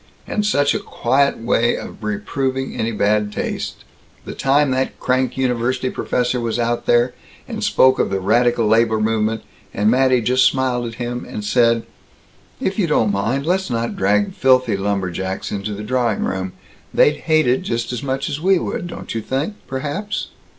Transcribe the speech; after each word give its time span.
And 0.25 0.43
such 0.43 0.73
a 0.73 0.79
quiet 0.79 1.37
way 1.37 1.75
of 1.77 2.03
reproving 2.03 2.75
any 2.75 2.91
bad 2.91 3.31
taste 3.31 3.83
the 4.25 4.33
time 4.33 4.71
that 4.71 4.99
crank 4.99 5.37
university 5.37 5.91
professor 5.91 6.39
was 6.41 6.57
out 6.57 6.87
there, 6.87 7.13
and 7.47 7.63
spoke 7.63 7.99
of 7.99 8.09
the 8.09 8.19
radical 8.19 8.65
labor 8.65 8.99
movement, 8.99 9.43
and 9.75 9.91
Mattie 9.91 10.21
just 10.21 10.45
smiled 10.45 10.87
at 10.87 10.95
him 10.95 11.23
and 11.23 11.45
said, 11.45 11.83
'If 12.59 12.79
you 12.79 12.87
don't 12.87 13.11
mind, 13.11 13.45
let's 13.45 13.69
not 13.69 13.95
drag 13.95 14.33
filthy 14.33 14.75
lumberjacks 14.75 15.51
into 15.51 15.75
the 15.75 15.83
drawing 15.83 16.23
room 16.23 16.53
they'd 16.91 17.17
hate 17.17 17.45
it 17.45 17.61
just 17.61 17.93
as 17.93 18.01
much 18.01 18.27
as 18.27 18.41
we 18.41 18.57
would, 18.57 18.87
don't 18.87 19.13
you 19.13 19.21
think, 19.21 19.53
perhaps?'" 19.67 20.29